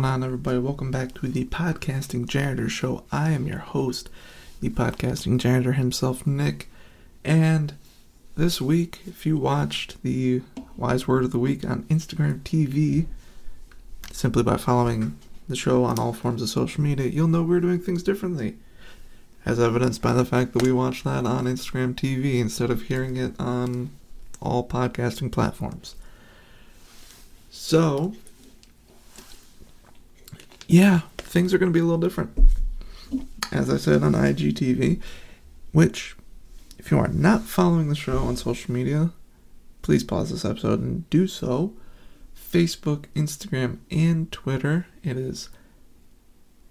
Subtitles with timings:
[0.00, 0.56] Going on, everybody?
[0.56, 3.04] Welcome back to the Podcasting Janitor Show.
[3.12, 4.08] I am your host,
[4.62, 6.70] the Podcasting Janitor himself, Nick.
[7.22, 7.74] And
[8.34, 10.40] this week, if you watched the
[10.74, 13.08] Wise Word of the Week on Instagram TV,
[14.10, 15.18] simply by following
[15.50, 18.56] the show on all forms of social media, you'll know we're doing things differently.
[19.44, 23.18] As evidenced by the fact that we watched that on Instagram TV instead of hearing
[23.18, 23.90] it on
[24.40, 25.94] all podcasting platforms.
[27.50, 28.14] So,
[30.70, 32.30] yeah, things are going to be a little different.
[33.50, 35.00] As I said on IGTV,
[35.72, 36.14] which,
[36.78, 39.10] if you are not following the show on social media,
[39.82, 41.72] please pause this episode and do so.
[42.36, 44.86] Facebook, Instagram, and Twitter.
[45.02, 45.50] It is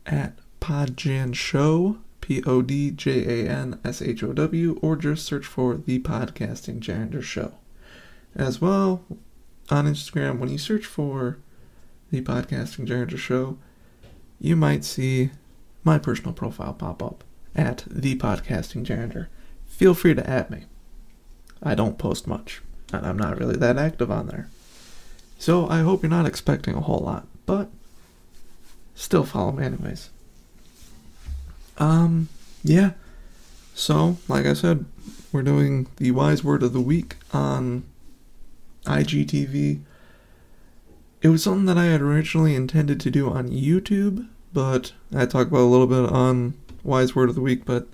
[0.06, 5.26] at Podjan Show, P O D J A N S H O W, or just
[5.26, 7.54] search for The Podcasting Janitor Show.
[8.34, 9.04] As well,
[9.70, 11.40] on Instagram, when you search for
[12.12, 13.58] The Podcasting Janitor Show,
[14.40, 15.32] you might see
[15.84, 17.24] my personal profile pop up
[17.56, 19.30] at The Podcasting Janitor.
[19.68, 20.66] Feel free to add me.
[21.62, 22.62] I don't post much,
[22.94, 24.50] and I'm not really that active on there.
[25.38, 27.70] So I hope you're not expecting a whole lot, but
[28.96, 30.10] still follow me anyways.
[31.78, 32.28] Um,
[32.64, 32.92] yeah.
[33.74, 34.86] So, like I said,
[35.32, 37.84] we're doing the wise word of the week on
[38.86, 39.80] IGTV.
[41.22, 45.48] It was something that I had originally intended to do on YouTube, but I talk
[45.48, 46.54] about a little bit on
[46.84, 47.88] wise word of the week, but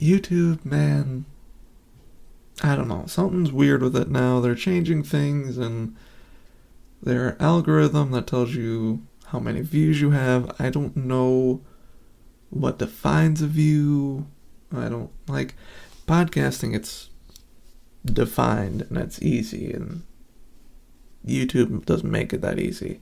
[0.00, 1.24] YouTube, man,
[2.62, 3.04] I don't know.
[3.06, 4.40] Something's weird with it now.
[4.40, 5.96] They're changing things and
[7.02, 10.54] their algorithm that tells you how many views you have.
[10.58, 11.62] I don't know
[12.50, 14.26] what defines a view.
[14.72, 15.54] I don't like
[16.06, 17.10] podcasting, it's
[18.04, 20.02] defined and it's easy, and
[21.26, 23.00] YouTube doesn't make it that easy.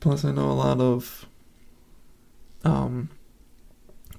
[0.00, 1.26] Plus, I know a lot of
[2.64, 3.10] um,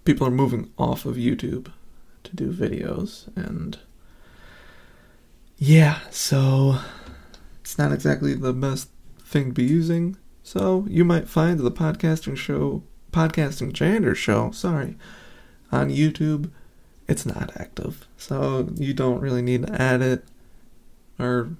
[0.05, 1.71] people are moving off of YouTube
[2.23, 3.79] to do videos, and
[5.57, 6.77] yeah, so
[7.61, 8.89] it's not exactly the best
[9.19, 10.17] thing to be using.
[10.43, 14.97] So you might find the podcasting show, podcasting janitor show, sorry,
[15.71, 16.51] on YouTube.
[17.07, 20.25] It's not active, so you don't really need to add it,
[21.19, 21.51] or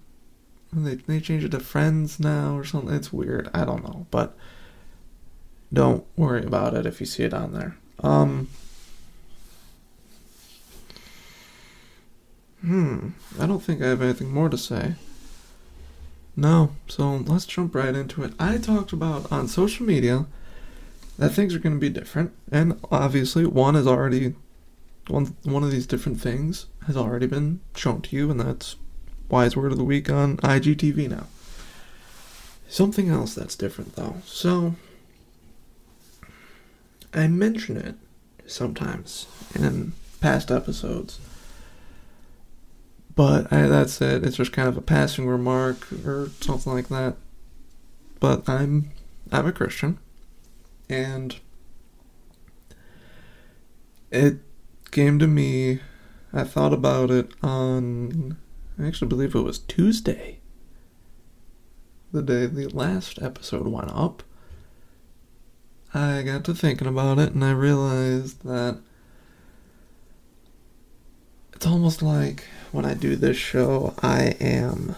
[0.74, 2.94] they they change it to friends now or something.
[2.94, 3.50] It's weird.
[3.54, 4.38] I don't know, but
[5.74, 7.78] don't worry about it if you see it on there.
[8.00, 8.50] Um.
[12.62, 13.10] Hmm.
[13.40, 14.94] I don't think I have anything more to say.
[16.36, 18.34] No, so let's jump right into it.
[18.40, 20.28] I talked about on social media
[21.18, 24.36] that things are going to be different, and obviously one is already
[25.08, 28.78] one one of these different things has already been shown to you, and that's
[29.32, 31.28] wise word of the week on IGTV now.
[32.68, 34.18] Something else that's different though.
[34.26, 34.76] So
[37.14, 37.96] I mention it
[38.46, 41.20] sometimes in past episodes.
[43.16, 44.26] But I, that's it.
[44.26, 47.16] It's just kind of a passing remark or something like that.
[48.20, 48.92] But I'm
[49.32, 49.98] I'm a Christian,
[50.90, 51.38] and
[54.12, 54.38] it
[54.92, 55.80] came to me.
[56.32, 58.38] I thought about it on.
[58.80, 60.40] I actually believe it was Tuesday.
[62.12, 64.24] The day the last episode went up.
[65.94, 68.80] I got to thinking about it and I realized that
[71.54, 74.96] it's almost like when I do this show, I am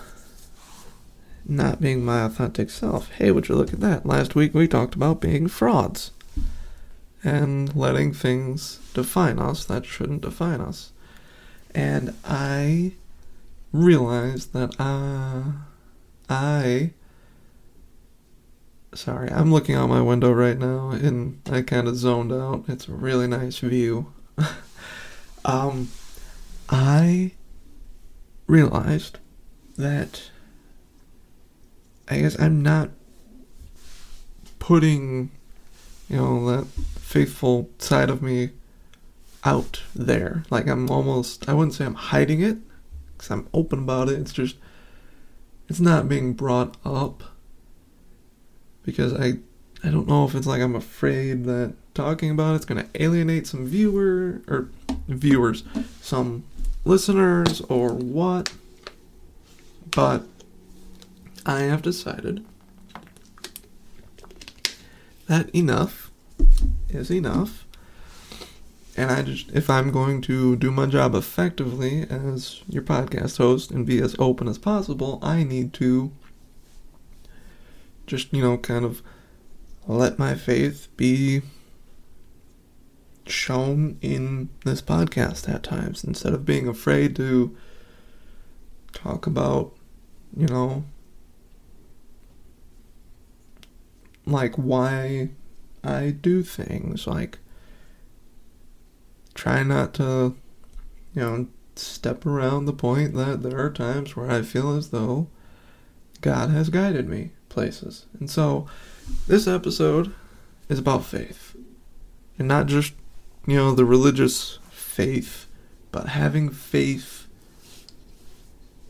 [1.46, 3.10] not being my authentic self.
[3.12, 4.06] Hey, would you look at that?
[4.06, 6.12] Last week we talked about being frauds
[7.24, 10.92] and letting things define us that shouldn't define us.
[11.74, 12.94] And I
[13.74, 15.42] realized that uh,
[16.30, 16.92] I.
[18.94, 22.66] Sorry, I'm looking out my window right now and I kind of zoned out.
[22.68, 24.14] It's a really nice view.
[25.46, 25.90] um,
[26.70, 27.32] I
[28.46, 29.18] realized
[29.78, 30.30] that
[32.08, 32.92] I guess I'm not
[34.60, 35.32] putting,
[36.08, 36.68] you know, that
[37.00, 38.52] faithful side of me
[39.44, 40.44] out there.
[40.50, 42.58] Like I'm almost, I wouldn't say I'm hiding it,
[43.24, 44.20] because I'm open about it.
[44.20, 44.58] It's just,
[45.70, 47.24] it's not being brought up
[48.84, 49.36] because I,
[49.84, 53.66] I don't know if it's like I'm afraid that talking about it's gonna alienate some
[53.66, 54.70] viewer or
[55.08, 55.64] viewers,
[56.02, 56.44] some
[56.84, 58.52] listeners or what.
[59.92, 60.24] But
[61.46, 62.44] I have decided
[65.28, 66.12] that enough
[66.90, 67.66] is enough.
[68.96, 73.72] And I just, if I'm going to do my job effectively as your podcast host
[73.72, 76.12] and be as open as possible, I need to
[78.06, 79.02] just, you know, kind of
[79.88, 81.42] let my faith be
[83.26, 87.56] shown in this podcast at times instead of being afraid to
[88.92, 89.74] talk about,
[90.38, 90.84] you know,
[94.26, 95.30] like why
[95.84, 97.40] I do things, like
[99.34, 100.36] try not to,
[101.14, 105.28] you know, step around the point that there are times where I feel as though
[106.22, 108.06] God has guided me places.
[108.20, 108.68] And so
[109.28, 110.14] this episode
[110.70, 111.56] is about faith.
[112.38, 112.94] And not just,
[113.46, 115.48] you know, the religious faith,
[115.92, 117.28] but having faith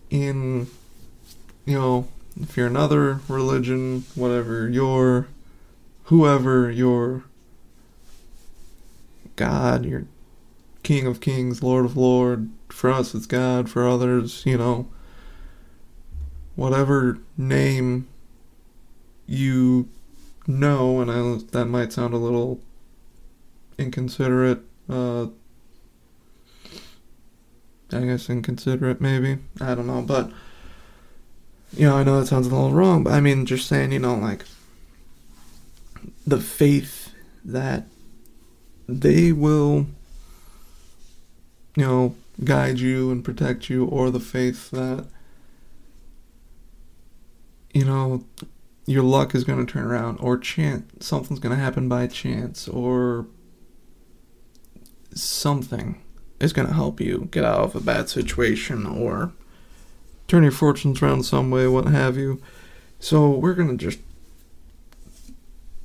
[0.09, 0.67] in,
[1.65, 2.07] you know,
[2.39, 5.27] if you're another religion, whatever, your,
[6.05, 7.23] whoever, your
[9.35, 10.05] God, your
[10.83, 12.49] King of Kings, Lord of Lord.
[12.69, 13.69] For us, it's God.
[13.69, 14.87] For others, you know,
[16.55, 18.07] whatever name
[19.25, 19.87] you
[20.47, 22.59] know, and I, that might sound a little
[23.77, 24.61] inconsiderate.
[24.89, 25.27] Uh,
[27.91, 29.37] I guess inconsiderate, maybe.
[29.61, 30.31] I don't know, but
[31.75, 33.99] you know, I know that sounds a little wrong, but I mean, just saying, you
[33.99, 34.45] know, like
[36.25, 37.13] the faith
[37.45, 37.85] that
[38.87, 39.87] they will,
[41.75, 45.05] you know, guide you and protect you, or the faith that,
[47.73, 48.23] you know,
[48.85, 52.67] your luck is going to turn around, or chance something's going to happen by chance,
[52.67, 53.25] or
[55.13, 56.01] something
[56.39, 59.31] is going to help you get out of a bad situation, or
[60.27, 62.41] turn your fortunes around some way, what have you.
[62.99, 63.99] So we're going to just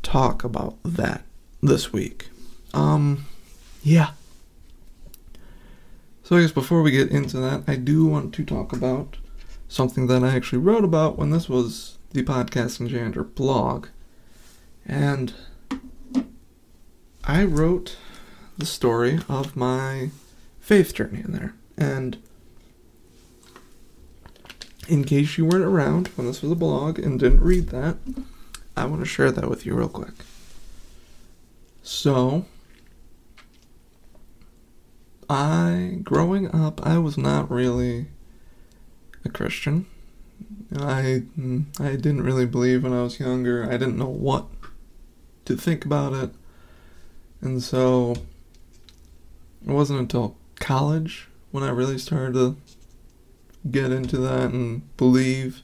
[0.02, 1.22] talk about that
[1.62, 2.28] this week.
[2.72, 3.26] Um,
[3.82, 4.10] yeah.
[6.28, 9.16] So I guess before we get into that, I do want to talk about
[9.66, 13.86] something that I actually wrote about when this was the Podcasting Janitor blog.
[14.84, 15.32] And
[17.24, 17.96] I wrote
[18.58, 20.10] the story of my
[20.60, 21.54] faith journey in there.
[21.78, 22.18] And
[24.86, 27.96] in case you weren't around when this was a blog and didn't read that,
[28.76, 30.12] I want to share that with you real quick.
[31.82, 32.44] So,
[35.30, 38.06] I, growing up, I was not really
[39.24, 39.86] a Christian.
[40.76, 41.22] I,
[41.80, 43.64] I didn't really believe when I was younger.
[43.64, 44.46] I didn't know what
[45.44, 46.30] to think about it.
[47.40, 48.14] And so,
[49.66, 52.56] it wasn't until college when I really started to
[53.70, 55.62] get into that and believe.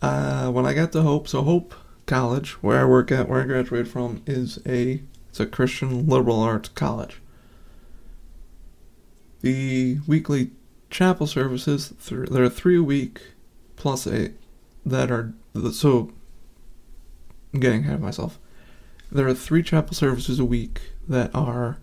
[0.00, 1.74] Uh, when I got to Hope, so Hope
[2.06, 6.40] College, where I work at, where I graduated from, is a it's a Christian liberal
[6.40, 7.21] arts college.
[9.42, 10.50] The weekly
[10.90, 13.20] chapel services, th- there are three a week
[13.76, 14.34] plus eight
[14.86, 15.34] that are
[15.72, 16.12] so.
[17.52, 18.38] I'm getting ahead of myself.
[19.10, 21.78] There are three chapel services a week that are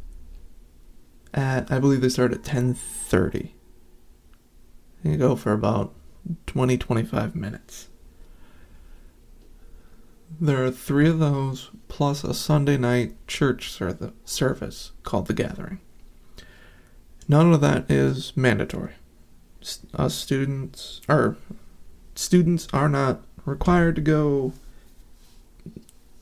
[1.33, 3.55] at I believe they start at ten thirty.
[5.03, 5.93] You go for about
[6.47, 7.87] 20 25 minutes.
[10.39, 15.79] There are three of those, plus a Sunday night church service called The Gathering.
[17.29, 18.93] None of that is mandatory.
[19.93, 21.37] Us students, or
[22.15, 24.51] students are not required to go.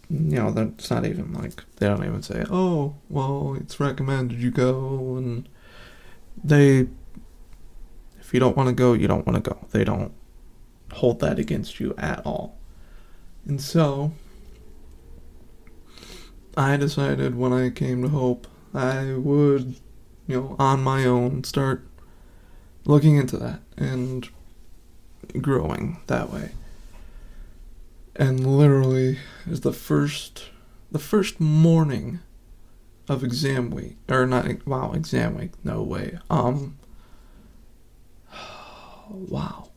[0.09, 4.51] You know, that's not even like, they don't even say, oh, well, it's recommended you
[4.51, 5.49] go, and
[6.43, 6.87] they
[8.27, 9.57] if you don't want to go, you don't want to go.
[9.71, 10.11] They don't
[10.91, 12.57] hold that against you at all.
[13.45, 14.11] And so,
[16.57, 19.77] I decided when I came to Hope, I would,
[20.27, 21.87] you know, on my own start
[22.85, 24.29] looking into that and
[25.41, 26.51] growing that way.
[28.15, 30.49] And literally, is the first,
[30.91, 32.19] the first morning
[33.07, 36.19] of exam week, or not, wow, exam week, no way.
[36.29, 36.77] Um,
[39.09, 39.69] wow.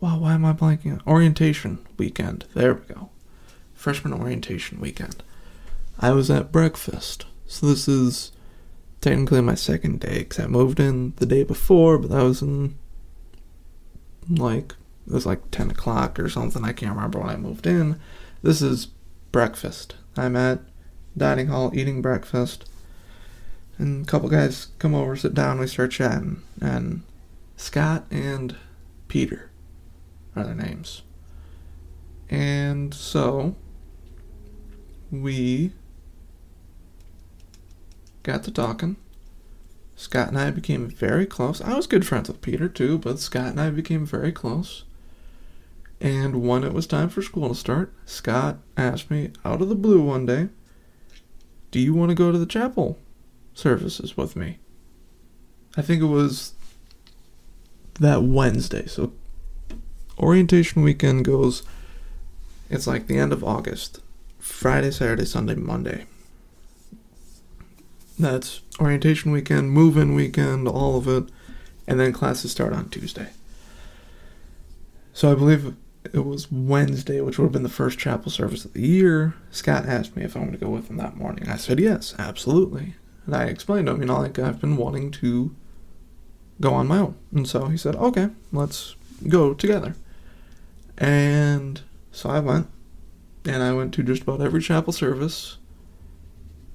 [0.00, 1.06] Wow, why am I blanking?
[1.06, 2.46] Orientation weekend.
[2.54, 3.10] There we go.
[3.74, 5.22] Freshman orientation weekend.
[5.98, 7.26] I was at breakfast.
[7.46, 8.32] So this is
[9.00, 12.76] technically my second day because I moved in the day before, but that was in
[14.28, 14.74] like
[15.06, 16.64] it was like 10 o'clock or something.
[16.64, 18.00] I can't remember when I moved in.
[18.42, 18.88] This is
[19.30, 19.94] breakfast.
[20.16, 20.60] I'm at
[21.16, 22.68] dining hall eating breakfast.
[23.78, 26.42] And a couple guys come over, sit down, we start chatting.
[26.60, 27.02] And
[27.56, 28.56] Scott and
[29.06, 29.50] Peter
[30.34, 31.02] are their names.
[32.28, 33.54] And so
[35.12, 35.72] we
[38.26, 38.96] got to talking.
[39.94, 41.60] Scott and I became very close.
[41.60, 44.82] I was good friends with Peter too, but Scott and I became very close.
[46.00, 49.76] And when it was time for school to start, Scott asked me out of the
[49.76, 50.48] blue one day,
[51.70, 52.98] Do you want to go to the chapel
[53.54, 54.58] services with me?
[55.76, 56.52] I think it was
[58.00, 58.86] that Wednesday.
[58.86, 59.12] So
[60.18, 61.62] orientation weekend goes,
[62.68, 64.00] it's like the end of August
[64.40, 66.06] Friday, Saturday, Sunday, Monday.
[68.18, 71.30] That's orientation weekend, move in weekend, all of it.
[71.86, 73.28] And then classes start on Tuesday.
[75.12, 75.76] So I believe
[76.12, 79.34] it was Wednesday, which would have been the first chapel service of the year.
[79.50, 81.48] Scott asked me if I wanted to go with him that morning.
[81.48, 82.94] I said yes, absolutely.
[83.24, 85.54] And I explained to him, you know, like I've been wanting to
[86.60, 87.16] go on my own.
[87.34, 88.94] And so he said, okay, let's
[89.28, 89.94] go together.
[90.98, 91.80] And
[92.12, 92.68] so I went,
[93.44, 95.58] and I went to just about every chapel service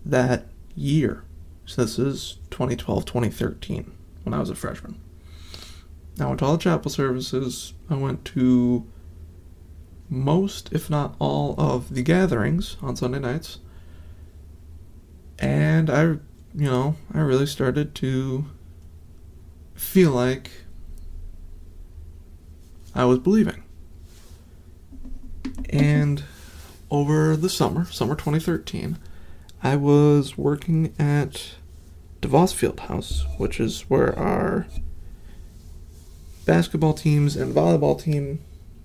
[0.06, 0.46] that
[0.76, 1.24] year.
[1.66, 3.92] So this is 2012, 2013,
[4.24, 5.00] when I was a freshman.
[6.20, 7.74] I went to all the chapel services.
[7.90, 8.86] I went to
[10.10, 13.60] most, if not all, of the gatherings on Sunday nights.
[15.40, 16.20] And I, you
[16.54, 18.46] know, I really started to
[19.74, 20.52] feel like
[22.94, 23.64] I was believing.
[25.70, 26.24] And
[26.90, 28.98] over the summer, summer 2013,
[29.64, 31.56] I was working at
[32.22, 34.68] DeVos Field House, which is where our
[36.46, 38.40] basketball teams and volleyball team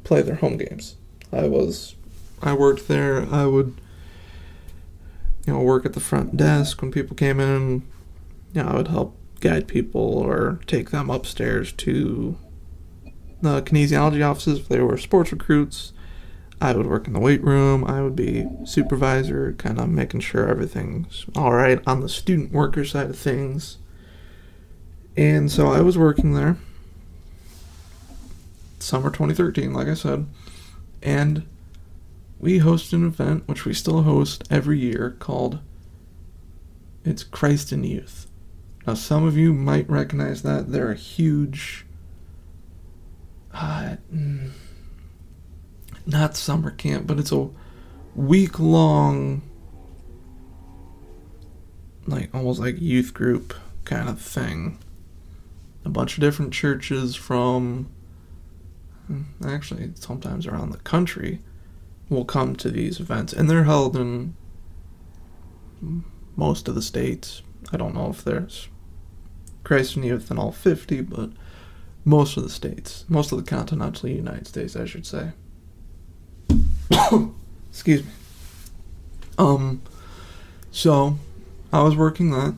[0.04, 0.96] play their home games.
[1.32, 1.94] I was
[2.42, 3.26] I worked there.
[3.32, 3.80] I would
[5.46, 7.82] you know work at the front desk when people came in.
[8.52, 12.38] You know, I would help guide people or take them upstairs to
[13.42, 15.92] the kinesiology offices if they were sports recruits.
[16.60, 17.84] I would work in the weight room.
[17.84, 22.84] I would be supervisor, kind of making sure everything's all right on the student worker
[22.84, 23.78] side of things.
[25.16, 26.56] And so I was working there
[28.78, 30.26] summer 2013, like I said,
[31.02, 31.46] and
[32.38, 35.58] we host an event which we still host every year called
[37.04, 38.26] it's Christ in Youth.
[38.86, 40.70] Now, some of you might recognize that.
[40.72, 41.86] They're a huge.
[43.52, 44.50] Uh, mm,
[46.06, 47.48] not summer camp, but it's a
[48.14, 49.42] week long,
[52.06, 54.78] like almost like youth group kind of thing.
[55.84, 57.90] A bunch of different churches from
[59.10, 61.40] mm, actually sometimes around the country
[62.08, 64.36] will come to these events, and they're held in
[66.36, 67.42] most of the states.
[67.72, 68.68] I don't know if there's
[69.64, 71.30] Christ in Youth in all 50, but
[72.04, 75.32] most of the states, most of the continental United States, I should say.
[77.70, 78.10] Excuse me.
[79.38, 79.82] Um,
[80.70, 81.18] so
[81.72, 82.54] I was working that,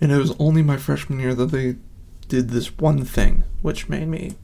[0.00, 1.76] and it was only my freshman year that they
[2.28, 4.34] did this one thing, which made me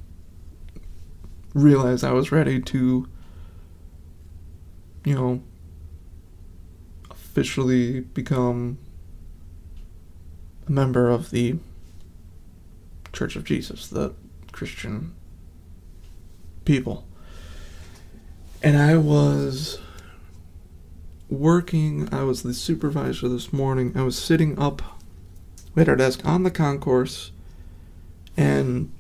[1.55, 3.09] realize I was ready to,
[5.05, 5.43] you know,
[7.11, 8.79] officially become
[10.67, 11.57] a member of the
[13.13, 14.15] Church of Jesus, the
[14.53, 15.15] Christian
[16.65, 17.07] people.
[18.63, 19.79] And I was
[21.29, 23.93] working, I was the supervisor this morning.
[23.95, 24.83] I was sitting up
[25.77, 27.33] at our desk on the concourse,
[28.37, 28.93] and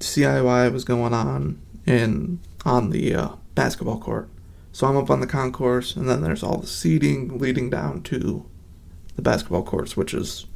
[0.00, 4.28] CIY was going on in on the uh, basketball court.
[4.72, 8.46] So I'm up on the concourse, and then there's all the seating leading down to
[9.16, 10.46] the basketball courts, which is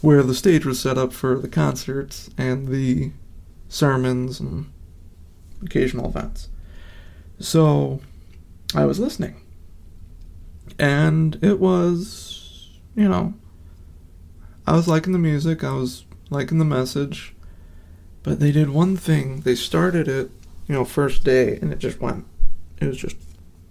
[0.00, 3.12] where the stage was set up for the concerts and the
[3.68, 4.72] sermons and
[5.62, 6.48] occasional events.
[7.42, 8.00] So
[8.74, 9.34] I was listening.
[10.78, 13.34] And it was, you know,
[14.66, 17.34] I was liking the music, I was liking the message,
[18.22, 19.40] but they did one thing.
[19.40, 20.30] They started it,
[20.68, 22.26] you know, first day, and it just went,
[22.80, 23.16] it was just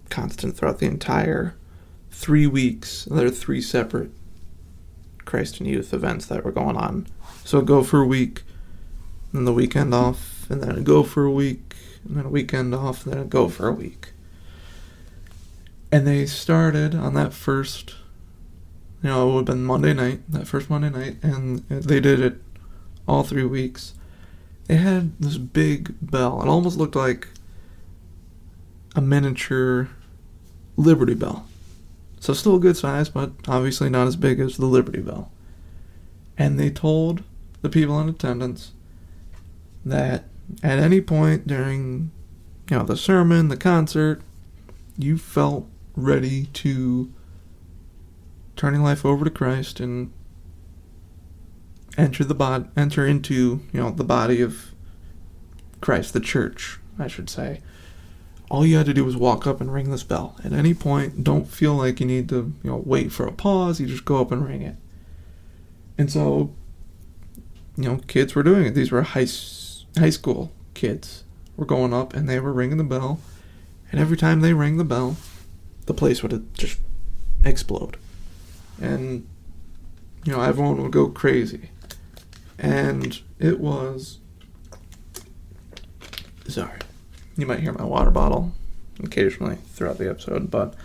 [0.10, 1.56] constant throughout the entire
[2.12, 3.06] three weeks.
[3.06, 4.12] There are three separate
[5.24, 7.08] Christ in Youth events that were going on.
[7.46, 8.44] So go for a week,
[9.32, 11.71] then the weekend off, and then go for a week,
[12.06, 14.14] and then a weekend off, and then go for a week.
[15.92, 17.96] And they started on that first,
[19.04, 22.20] you know, it would have been Monday night, that first Monday night, and they did
[22.20, 22.42] it
[23.08, 23.94] all three weeks.
[24.68, 26.42] They had this big bell.
[26.42, 27.28] It almost looked like
[28.96, 29.90] a miniature
[30.78, 31.46] Liberty Bell.
[32.20, 35.32] So still a good size, but obviously not as big as the Liberty Bell.
[36.38, 37.24] And they told
[37.62, 38.72] the people in attendance
[39.84, 40.26] that
[40.64, 42.12] at any point during
[42.70, 44.22] you know the sermon, the concert,
[44.98, 47.12] you felt ready to
[48.56, 50.12] turning life over to Christ and
[51.98, 54.72] enter the bod enter into, you know, the body of
[55.82, 57.62] Christ, the church, I should say.
[58.50, 60.36] All you had to do was walk up and ring this bell.
[60.44, 63.80] At any point, don't feel like you need to, you know, wait for a pause.
[63.80, 64.76] You just go up and ring it.
[65.98, 66.54] And so,
[67.78, 68.76] you know, kids were doing it.
[68.76, 69.26] These were high
[69.98, 71.24] high school kids
[71.58, 73.20] were going up and they were ringing the bell.
[73.92, 75.18] And every time they rang the bell,
[75.86, 76.80] the place would just
[77.44, 77.98] explode.
[78.80, 79.28] And,
[80.24, 81.70] you know, everyone would go crazy.
[82.58, 84.20] And it was.
[86.48, 86.80] Sorry.
[87.38, 88.54] You might hear my water bottle
[89.04, 90.50] occasionally throughout the episode.
[90.50, 90.76] But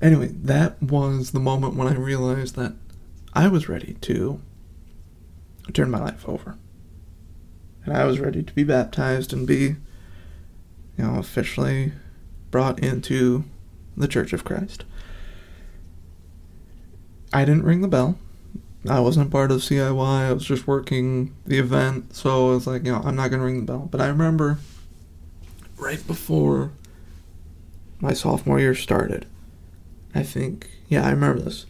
[0.00, 2.74] anyway, that was the moment when I realized that
[3.32, 4.40] I was ready to
[5.72, 6.56] turn my life over.
[7.88, 9.76] And I was ready to be baptized and be,
[10.98, 11.92] you know, officially
[12.50, 13.44] brought into
[13.96, 14.84] the Church of Christ.
[17.32, 18.18] I didn't ring the bell.
[18.86, 20.06] I wasn't part of CIY.
[20.06, 23.44] I was just working the event, so I was like, you know, I'm not gonna
[23.44, 23.88] ring the bell.
[23.90, 24.58] But I remember
[25.78, 26.72] right before
[28.00, 29.24] my sophomore year started.
[30.14, 31.64] I think, yeah, I remember this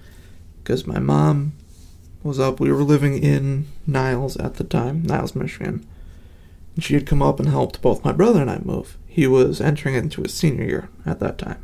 [0.65, 1.53] because my mom
[2.25, 2.59] was up.
[2.59, 5.87] We were living in Niles at the time, Niles, Michigan.
[6.79, 8.97] And she had come up and helped both my brother and I move.
[9.09, 11.61] He was entering into his senior year at that time.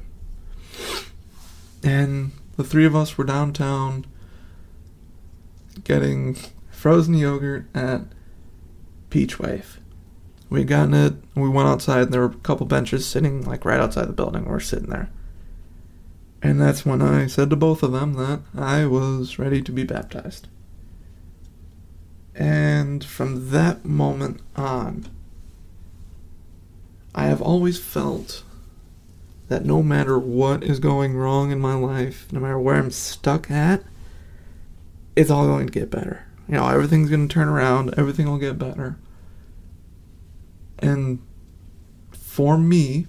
[1.84, 4.06] And the three of us were downtown
[5.84, 6.36] getting
[6.72, 8.00] frozen yogurt at
[9.10, 9.78] Peach Wave.
[10.50, 13.64] We had gotten it, we went outside, and there were a couple benches sitting like
[13.64, 14.46] right outside the building.
[14.46, 15.10] We were sitting there.
[16.42, 19.84] And that's when I said to both of them that I was ready to be
[19.84, 20.48] baptized.
[22.34, 25.08] And from that moment on,
[27.14, 28.42] I have always felt
[29.48, 33.50] that no matter what is going wrong in my life, no matter where I'm stuck
[33.50, 33.84] at,
[35.14, 36.26] it's all going to get better.
[36.48, 38.96] You know, everything's going to turn around, everything will get better.
[40.80, 41.22] And
[42.12, 43.06] for me,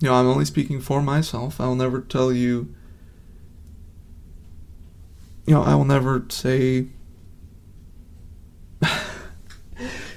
[0.00, 1.60] you know, I'm only speaking for myself.
[1.60, 2.74] I'll never tell you,
[5.46, 6.86] you know, I will never say.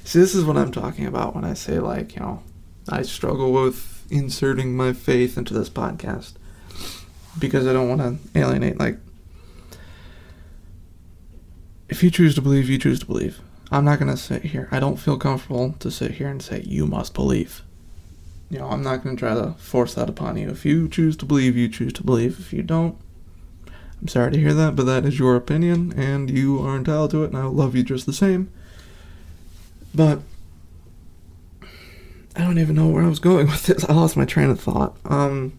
[0.06, 2.44] See, this is what I'm talking about when I say, like, you know,
[2.88, 6.34] I struggle with inserting my faith into this podcast
[7.40, 8.78] because I don't want to alienate.
[8.78, 9.00] Like,
[11.90, 13.40] if you choose to believe, you choose to believe.
[13.72, 14.70] I'm not going to sit here.
[14.72, 17.64] I don't feel comfortable to sit here and say, you must believe.
[18.52, 20.52] You know, I'm not going to try to force that upon you.
[20.52, 22.40] If you choose to believe, you choose to believe.
[22.40, 22.96] If you don't,
[24.00, 27.24] I'm sorry to hear that, but that is your opinion, and you are entitled to
[27.24, 28.52] it, and I love you just the same.
[29.96, 30.20] But
[32.36, 33.86] I don't even know where I was going with this.
[33.86, 34.98] I lost my train of thought.
[35.06, 35.58] Um.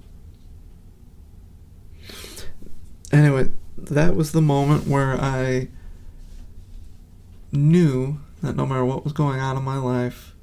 [3.13, 5.69] Anyway, that was the moment where I
[7.53, 10.35] knew that no matter what was going on in my life,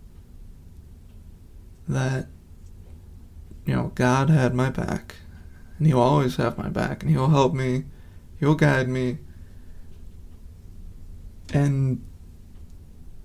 [1.87, 2.27] that,
[3.65, 5.15] you know, God had my back.
[5.77, 7.03] And He'll always have my back.
[7.03, 7.83] And He'll help me.
[8.39, 9.17] He'll guide me.
[11.53, 12.01] And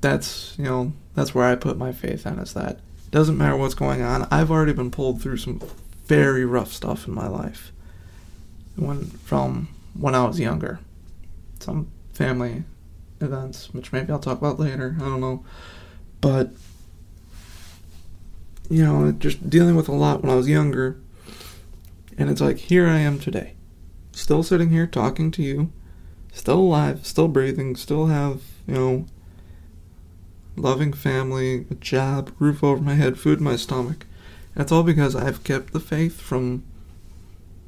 [0.00, 2.80] that's, you know, that's where I put my faith in is that
[3.11, 4.28] doesn't matter what's going on.
[4.30, 5.61] I've already been pulled through some
[6.06, 7.72] very rough stuff in my life.
[8.76, 10.80] When from when I was younger.
[11.61, 12.64] Some family
[13.20, 14.96] events, which maybe I'll talk about later.
[14.98, 15.44] I don't know.
[16.20, 16.50] But
[18.70, 21.00] you know, just dealing with a lot when I was younger.
[22.16, 23.54] And it's like here I am today.
[24.12, 25.72] Still sitting here talking to you.
[26.32, 29.06] Still alive, still breathing, still have, you know,
[30.59, 34.07] loving family, a job, roof over my head, food in my stomach.
[34.55, 36.64] That's all because I've kept the faith from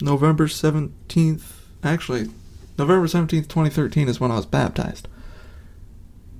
[0.01, 1.43] November 17th.
[1.83, 2.29] Actually,
[2.79, 5.09] November 17th, 2013 is when I was baptized.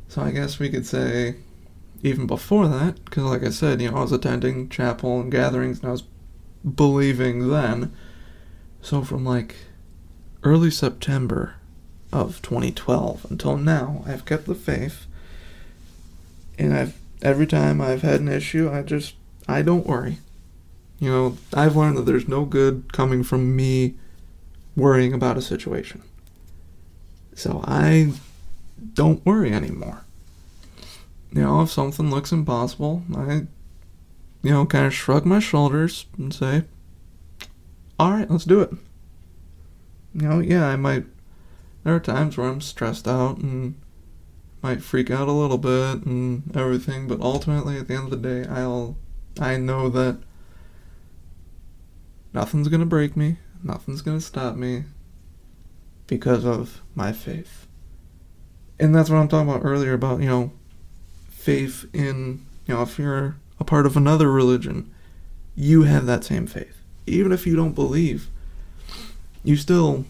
[0.09, 1.37] So I guess we could say
[2.03, 5.81] even before that, because like I said, you know, I was attending chapel and gatherings
[5.81, 6.05] and I was
[6.75, 7.95] believing then.
[8.81, 9.57] So from like
[10.43, 11.55] early September
[12.13, 15.07] of 2012 until now, I've kept the faith
[16.61, 19.15] and I've every time I've had an issue, I just
[19.49, 20.19] I don't worry.
[20.99, 23.95] You know, I've learned that there's no good coming from me
[24.77, 26.03] worrying about a situation.
[27.35, 28.13] So I
[28.93, 30.05] don't worry anymore.
[31.33, 33.47] You know, if something looks impossible, I
[34.43, 36.65] you know, kind of shrug my shoulders and say,
[37.99, 38.71] "All right, let's do it."
[40.15, 41.07] You know, yeah, I might
[41.85, 43.75] there are times where I'm stressed out and
[44.63, 48.29] might freak out a little bit and everything, but ultimately at the end of the
[48.29, 48.97] day, I'll
[49.39, 50.19] I know that
[52.33, 54.85] nothing's going to break me, nothing's going to stop me
[56.07, 57.67] because of my faith.
[58.79, 60.53] And that's what I'm talking about earlier about, you know,
[61.29, 64.93] faith in, you know, if you're a part of another religion,
[65.55, 66.83] you have that same faith.
[67.07, 68.29] Even if you don't believe,
[69.45, 70.05] you still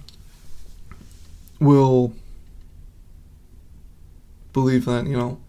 [1.60, 2.14] will
[4.52, 5.40] believe that, you know,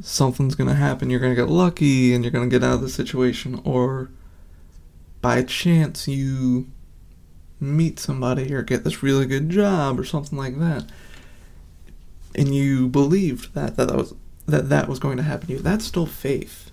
[0.00, 2.74] something's going to happen, you're going to get lucky and you're going to get out
[2.74, 4.10] of the situation, or
[5.20, 6.66] by chance you
[7.58, 10.84] meet somebody or get this really good job or something like that
[12.36, 14.14] and you believed that that, that was
[14.46, 16.70] that that was going to happen to you that's still faith.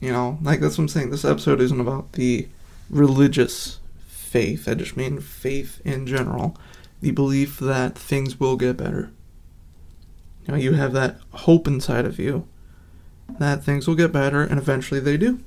[0.00, 1.10] You know like that's what i'm saying.
[1.10, 2.48] This episode isn't about the
[2.88, 4.66] religious faith.
[4.68, 6.56] I just mean faith in general.
[7.00, 9.10] The belief that things will get better
[10.46, 12.46] you know you have that hope inside of you
[13.38, 15.40] that things will get better and eventually they do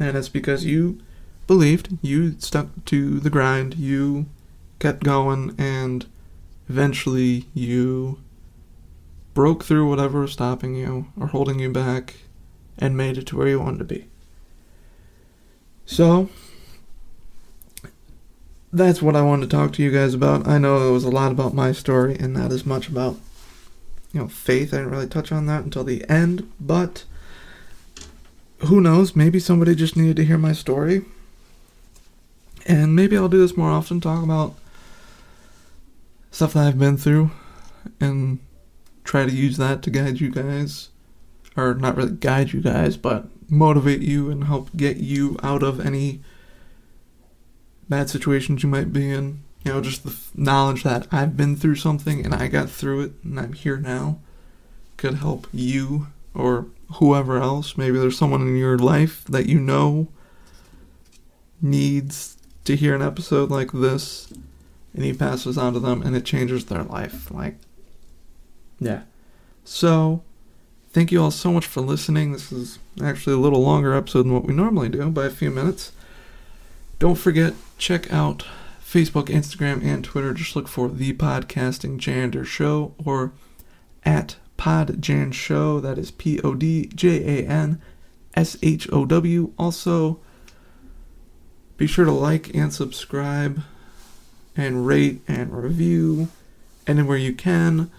[0.00, 1.00] and it's because you
[1.46, 4.26] believed, you stuck to the grind, you
[4.78, 6.06] kept going, and
[6.68, 8.20] eventually you
[9.34, 12.14] broke through whatever was stopping you or holding you back
[12.78, 14.06] and made it to where you wanted to be.
[15.86, 16.28] So,
[18.72, 20.46] that's what I wanted to talk to you guys about.
[20.46, 23.16] I know it was a lot about my story and not as much about,
[24.12, 24.72] you know, faith.
[24.72, 27.04] I didn't really touch on that until the end, but
[28.60, 29.14] who knows?
[29.14, 31.04] Maybe somebody just needed to hear my story
[32.68, 34.54] and maybe I'll do this more often, talk about
[36.30, 37.30] stuff that I've been through
[37.98, 38.38] and
[39.04, 40.90] try to use that to guide you guys.
[41.56, 45.84] Or not really guide you guys, but motivate you and help get you out of
[45.84, 46.20] any
[47.88, 49.42] bad situations you might be in.
[49.64, 53.12] You know, just the knowledge that I've been through something and I got through it
[53.24, 54.18] and I'm here now
[54.96, 57.76] could help you or whoever else.
[57.76, 60.08] Maybe there's someone in your life that you know
[61.60, 64.32] needs to hear an episode like this
[64.94, 67.30] and he passes on to them and it changes their life.
[67.30, 67.56] Like,
[68.78, 69.02] yeah.
[69.64, 70.22] So,
[70.92, 72.32] thank you all so much for listening.
[72.32, 75.50] This is actually a little longer episode than what we normally do by a few
[75.50, 75.92] minutes.
[76.98, 78.44] Don't forget, check out
[78.88, 80.32] Facebook, Instagram, and Twitter.
[80.32, 83.32] Just look for the Podcasting Janitor Show or
[84.02, 85.78] at Podjan Show.
[85.78, 87.82] That is P O D J A N
[88.34, 89.52] S H O W.
[89.58, 90.20] Also,
[91.76, 93.60] be sure to like and subscribe
[94.56, 96.28] and rate and review
[96.86, 97.90] anywhere you can.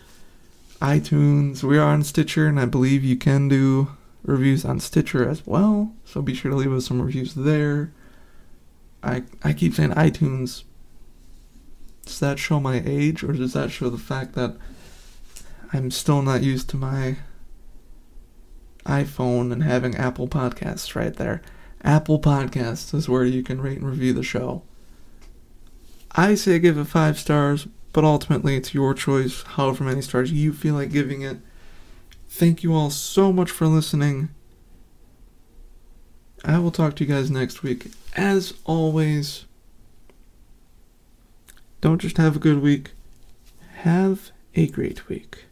[0.82, 3.90] iTunes, we are on Stitcher, and I believe you can do
[4.24, 5.94] reviews on Stitcher as well.
[6.04, 7.94] So be sure to leave us some reviews there.
[9.04, 10.64] I I keep saying iTunes.
[12.10, 14.58] Does that show my age, or does that show the fact that
[15.72, 17.18] I'm still not used to my
[18.84, 21.44] iPhone and having Apple Podcasts right there?
[21.84, 24.64] Apple Podcasts is where you can rate and review the show.
[26.14, 30.52] I say give it five stars, but ultimately it's your choice, however many stars you
[30.52, 31.38] feel like giving it.
[32.28, 34.30] Thank you all so much for listening.
[36.44, 37.92] I will talk to you guys next week.
[38.16, 39.46] As always,
[41.82, 42.92] don't just have a good week,
[43.78, 45.46] have a great week.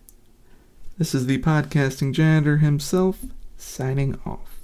[0.97, 3.19] This is the podcasting janitor himself
[3.57, 4.56] signing off.